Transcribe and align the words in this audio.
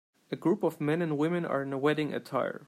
A 0.31 0.35
group 0.35 0.63
of 0.63 0.81
men 0.81 0.99
and 1.03 1.15
women 1.15 1.45
are 1.45 1.61
in 1.61 1.79
wedding 1.79 2.11
attire. 2.11 2.59